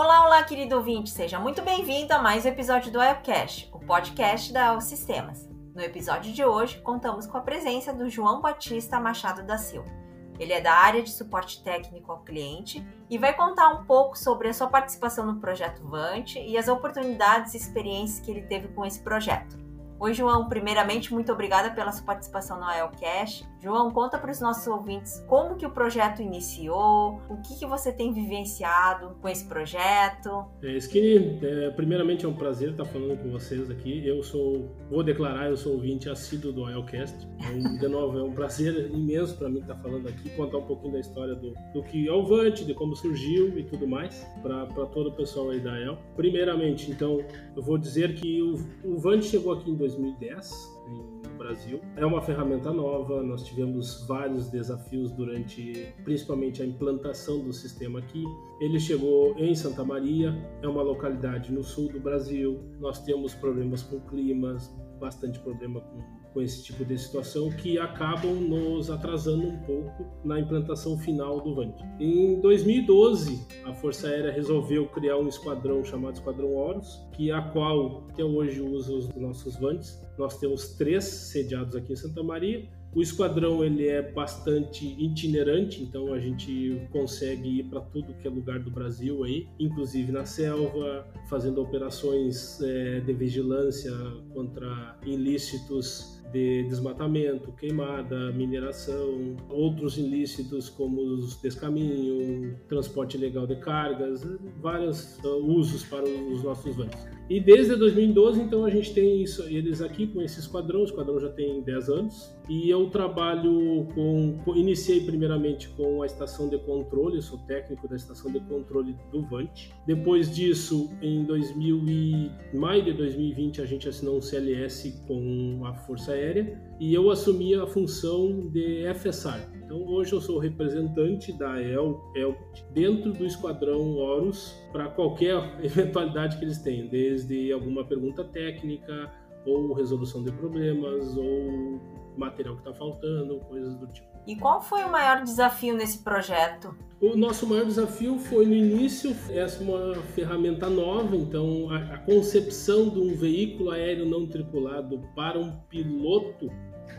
[0.00, 4.52] Olá, olá, querido ouvinte, seja muito bem-vindo a mais um episódio do Elcast, o podcast
[4.52, 5.50] da El Sistemas.
[5.74, 9.90] No episódio de hoje, contamos com a presença do João Batista Machado da Silva.
[10.38, 14.46] Ele é da área de suporte técnico ao cliente e vai contar um pouco sobre
[14.46, 18.86] a sua participação no projeto Vante e as oportunidades e experiências que ele teve com
[18.86, 19.57] esse projeto.
[20.00, 20.48] Oi, João.
[20.48, 23.44] Primeiramente, muito obrigada pela sua participação no AELCast.
[23.60, 27.90] João, conta para os nossos ouvintes como que o projeto iniciou, o que, que você
[27.90, 30.46] tem vivenciado com esse projeto.
[30.62, 34.06] É, Skinny, é, primeiramente é um prazer estar falando com vocês aqui.
[34.06, 37.26] Eu sou, vou declarar, eu sou ouvinte assíduo do AELCast.
[37.36, 40.92] Então, de novo, é um prazer imenso para mim estar falando aqui, contar um pouquinho
[40.92, 44.86] da história do, do que é o Vante, de como surgiu e tudo mais, para
[44.86, 45.98] todo o pessoal aí da AEL.
[46.14, 47.18] Primeiramente, então,
[47.56, 51.80] eu vou dizer que o, o Vante chegou aqui em 2010 no Brasil.
[51.96, 58.24] É uma ferramenta nova, nós tivemos vários desafios durante, principalmente a implantação do sistema aqui.
[58.60, 62.60] Ele chegou em Santa Maria, é uma localidade no sul do Brasil.
[62.80, 64.68] Nós temos problemas com climas,
[65.00, 70.40] bastante problema com com esse tipo de situação que acabam nos atrasando um pouco na
[70.40, 71.74] implantação final do VANT.
[72.00, 78.04] Em 2012, a Força Aérea resolveu criar um esquadrão chamado Esquadrão Horus, que a qual
[78.10, 80.02] até hoje usa os nossos VANTs.
[80.18, 86.12] Nós temos três sediados aqui em Santa Maria o esquadrão ele é bastante itinerante, então
[86.12, 91.06] a gente consegue ir para tudo que é lugar do Brasil aí, inclusive na selva,
[91.28, 93.92] fazendo operações é, de vigilância
[94.32, 104.22] contra ilícitos de desmatamento, queimada, mineração, outros ilícitos como os descaminho, transporte ilegal de cargas,
[104.60, 107.18] vários uh, usos para os nossos vans.
[107.30, 111.20] E desde 2012, então, a gente tem isso, eles aqui com esse esquadrão, o esquadrão
[111.20, 117.16] já tem 10 anos, e eu trabalho com, iniciei primeiramente com a estação de controle,
[117.16, 119.70] eu sou técnico da estação de controle do Vante.
[119.86, 125.74] Depois disso, em 2000 e, maio de 2020, a gente assinou um CLS com a
[125.74, 129.58] Força Aérea, e eu assumi a função de FSR.
[129.64, 132.36] Então hoje eu sou representante da El, El
[132.72, 139.12] dentro do esquadrão Horus para qualquer eventualidade que eles tenham, desde alguma pergunta técnica
[139.46, 141.80] ou resolução de problemas ou
[142.16, 144.17] material que está faltando, coisas do tipo.
[144.28, 146.76] E qual foi o maior desafio nesse projeto?
[147.00, 151.98] O nosso maior desafio foi no início, essa é uma ferramenta nova, então a, a
[152.00, 156.50] concepção de um veículo aéreo não tripulado para um piloto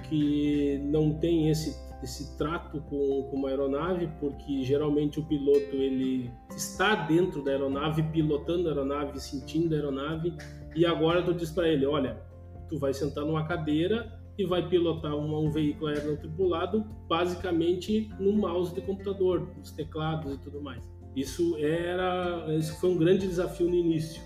[0.09, 6.31] que não tem esse, esse trato com, com uma aeronave, porque geralmente o piloto ele
[6.57, 10.33] está dentro da aeronave, pilotando a aeronave, sentindo a aeronave,
[10.75, 12.19] e agora tu diz para ele, olha,
[12.67, 18.31] tu vai sentar numa cadeira e vai pilotar um, um veículo aéreo tripulado basicamente no
[18.31, 20.81] mouse de computador, nos teclados e tudo mais.
[21.15, 24.21] Isso era, isso foi um grande desafio no início,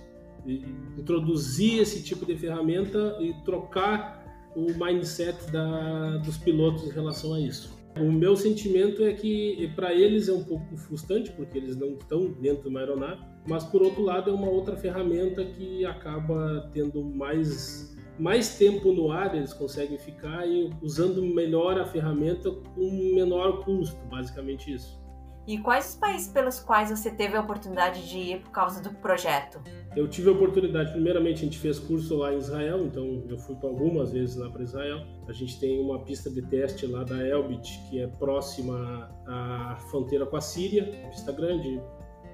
[0.98, 4.22] introduzir esse tipo de ferramenta e trocar
[4.56, 7.82] o mindset da, dos pilotos em relação a isso.
[7.98, 12.32] O meu sentimento é que para eles é um pouco frustrante, porque eles não estão
[12.34, 17.04] dentro de uma aeronave, mas por outro lado é uma outra ferramenta que acaba tendo
[17.04, 23.64] mais mais tempo no ar eles conseguem ficar e usando melhor a ferramenta com menor
[23.64, 25.04] custo, basicamente isso.
[25.46, 28.92] E quais os países pelos quais você teve a oportunidade de ir por causa do
[28.92, 29.60] projeto?
[29.94, 33.58] Eu tive a oportunidade, primeiramente a gente fez curso lá em Israel, então eu fui
[33.62, 35.06] algumas vezes lá para Israel.
[35.28, 40.26] A gente tem uma pista de teste lá da Elbit, que é próxima à fronteira
[40.26, 41.82] com a Síria, pista grande,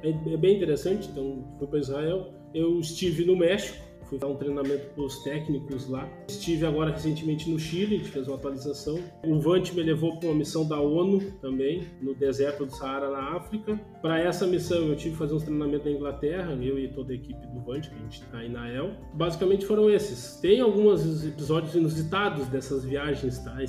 [0.04, 2.32] é, é bem interessante, então fui para Israel.
[2.54, 6.10] Eu estive no México, fui dar um treinamento para os técnicos lá.
[6.28, 9.00] Estive agora recentemente no Chile, a gente fez uma atualização.
[9.24, 13.36] O Vante me levou para uma missão da ONU também, no deserto do Saara, na
[13.36, 13.80] África.
[14.02, 17.16] Para essa missão eu tive que fazer uns treinamentos na Inglaterra, eu e toda a
[17.16, 18.92] equipe do Vante, que a gente está aí na EL.
[19.14, 20.40] Basicamente foram esses.
[20.42, 23.60] Tem alguns episódios inusitados dessas viagens, tá?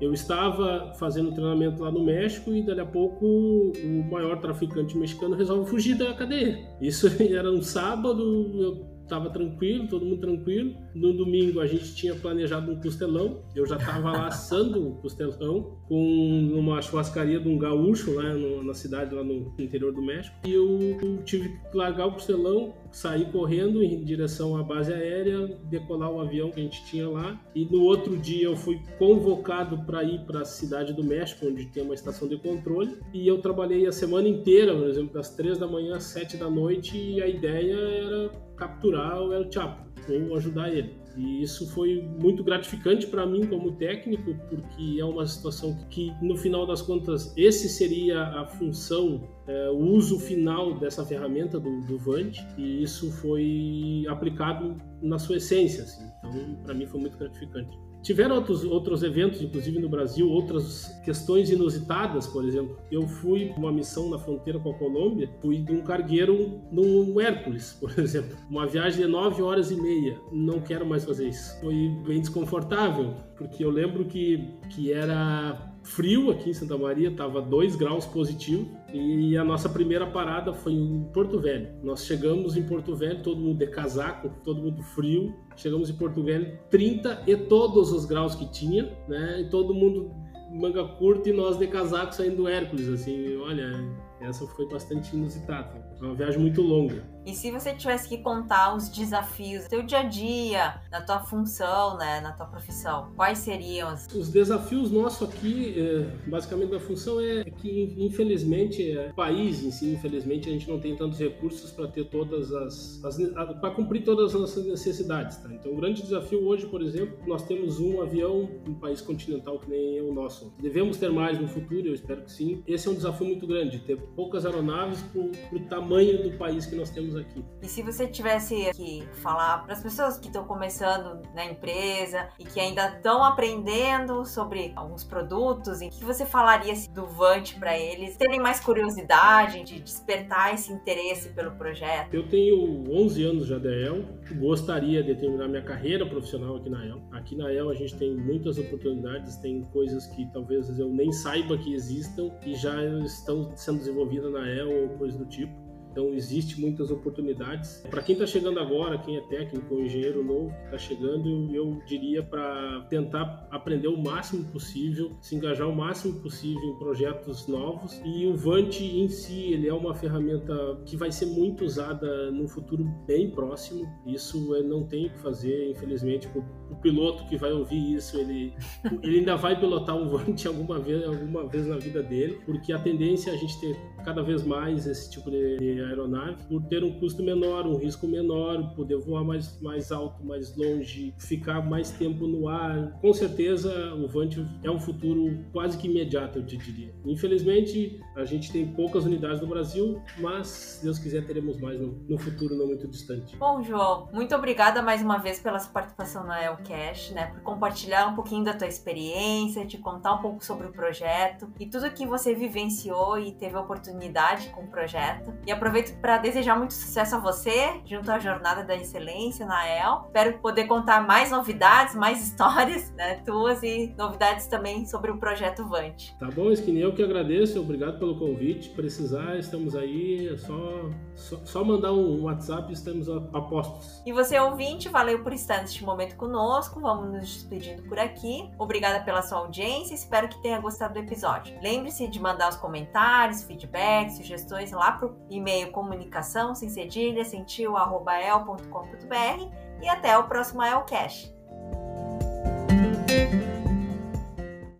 [0.00, 5.36] Eu estava fazendo treinamento lá no México e dali a pouco o maior traficante mexicano
[5.36, 6.66] resolve fugir da cadeia.
[6.80, 8.22] Isso era um sábado,
[8.60, 10.74] eu tava tranquilo, todo mundo tranquilo.
[10.94, 13.42] No domingo a gente tinha planejado um costelão.
[13.54, 18.62] Eu já tava lá assando o costelão com uma churrascaria de um gaúcho lá no,
[18.62, 20.36] na cidade, lá no interior do México.
[20.44, 26.10] E eu tive que largar o costelão, sair correndo em direção à base aérea, decolar
[26.10, 27.38] o avião que a gente tinha lá.
[27.54, 31.66] E no outro dia eu fui convocado para ir para a cidade do México, onde
[31.66, 32.96] tem uma estação de controle.
[33.12, 36.48] E eu trabalhei a semana inteira, por exemplo, das três da manhã às sete da
[36.48, 36.96] noite.
[36.96, 39.85] E a ideia era capturar o El Chapo.
[40.12, 40.94] Ou ajudar ele.
[41.16, 46.36] E isso foi muito gratificante para mim como técnico, porque é uma situação que, no
[46.36, 51.98] final das contas, esse seria a função, é, o uso final dessa ferramenta do, do
[51.98, 55.84] Vant, e isso foi aplicado na sua essência.
[55.84, 56.04] Assim.
[56.18, 57.85] Então, para mim, foi muito gratificante.
[58.06, 62.78] Tiveram outros, outros eventos, inclusive no Brasil, outras questões inusitadas, por exemplo.
[62.88, 67.76] Eu fui uma missão na fronteira com a Colômbia, fui de um cargueiro num Hércules,
[67.80, 68.36] por exemplo.
[68.48, 70.20] Uma viagem de nove horas e meia.
[70.30, 71.58] Não quero mais fazer isso.
[71.60, 71.74] Foi
[72.06, 77.74] bem desconfortável, porque eu lembro que, que era frio aqui em Santa Maria, estava 2
[77.74, 81.68] graus positivo e a nossa primeira parada foi em Porto Velho.
[81.82, 85.34] Nós chegamos em Porto Velho, todo mundo de casaco, todo mundo frio.
[85.56, 89.42] Chegamos em Porto Velho, 30 e todos os graus que tinha, né?
[89.42, 90.10] E todo mundo
[90.50, 93.72] manga curta e nós de casaco saindo do Hércules, assim, olha,
[94.20, 95.84] essa foi bastante inusitada.
[96.00, 97.04] Uma viagem muito longa.
[97.26, 101.18] E se você tivesse que contar os desafios do teu dia a dia, na tua
[101.18, 103.92] função, né, na tua profissão, quais seriam?
[104.14, 109.72] Os desafios nossos aqui, é, basicamente da função é que infelizmente é, o país em
[109.72, 113.16] si, infelizmente a gente não tem tantos recursos para ter todas as, as
[113.60, 115.52] para cumprir todas as nossas necessidades, tá?
[115.52, 119.68] Então o grande desafio hoje, por exemplo, nós temos um avião, um país continental que
[119.68, 120.54] nem o nosso.
[120.60, 122.62] Devemos ter mais no futuro, eu espero que sim.
[122.68, 125.20] Esse é um desafio muito grande, ter poucas aeronaves para
[125.56, 127.44] o tamanho do país que nós temos aqui.
[127.62, 132.44] E se você tivesse que falar para as pessoas que estão começando na empresa e
[132.44, 138.16] que ainda estão aprendendo sobre alguns produtos, em que você falaria do Vant para eles
[138.16, 142.14] terem mais curiosidade, de despertar esse interesse pelo projeto?
[142.14, 144.02] Eu tenho 11 anos já da EL,
[144.38, 147.02] gostaria de terminar minha carreira profissional aqui na EL.
[147.12, 151.58] Aqui na EL a gente tem muitas oportunidades, tem coisas que talvez eu nem saiba
[151.58, 155.65] que existam e já estão sendo desenvolvidas envolvida na EL ou coisa do tipo.
[155.96, 157.82] Então, existe muitas oportunidades.
[157.90, 161.80] Para quem está chegando agora, quem é técnico ou engenheiro novo que está chegando, eu
[161.86, 167.98] diria para tentar aprender o máximo possível, se engajar o máximo possível em projetos novos.
[168.04, 170.54] E o Vant em si, ele é uma ferramenta
[170.84, 173.90] que vai ser muito usada no futuro bem próximo.
[174.06, 176.28] Isso é, não tem o que fazer, infelizmente.
[176.70, 178.52] O piloto que vai ouvir isso, ele,
[179.02, 182.78] ele ainda vai pilotar um Vant alguma vez, alguma vez na vida dele, porque a
[182.78, 186.98] tendência é a gente ter cada vez mais esse tipo de aeronave por ter um
[186.98, 192.26] custo menor, um risco menor, poder voar mais, mais alto, mais longe, ficar mais tempo
[192.26, 192.92] no ar.
[193.00, 196.94] Com certeza, o Vant é um futuro quase que imediato, eu te diria.
[197.04, 201.92] Infelizmente, a gente tem poucas unidades no Brasil, mas, se Deus quiser, teremos mais no,
[202.08, 203.36] no futuro não muito distante.
[203.36, 208.08] Bom, João, muito obrigada mais uma vez pela sua participação na Elcash, né, por compartilhar
[208.08, 212.06] um pouquinho da tua experiência, de contar um pouco sobre o projeto e tudo que
[212.06, 215.32] você vivenciou e teve a oportunidade com o projeto.
[215.46, 219.68] E aproveitar aproveito para desejar muito sucesso a você, junto à Jornada da Excelência na
[219.68, 220.04] EL.
[220.06, 225.66] Espero poder contar mais novidades, mais histórias né, tuas e novidades também sobre o projeto
[225.68, 226.14] Vant.
[226.18, 228.70] Tá bom, Skinny, eu que agradeço, obrigado pelo convite.
[228.70, 234.02] Precisar, estamos aí, é só, só, só mandar um WhatsApp, estamos a, a postos.
[234.06, 236.80] E você, ouvinte, valeu por estar neste momento conosco.
[236.80, 238.48] Vamos nos despedindo por aqui.
[238.58, 241.58] Obrigada pela sua audiência, espero que tenha gostado do episódio.
[241.62, 247.76] Lembre-se de mandar os comentários, feedbacks, sugestões lá pro e-mail e-mail comunicação sem cedilha, sentiu,
[247.76, 249.52] arroba el.com.br
[249.82, 251.35] e até o próximo Elcast.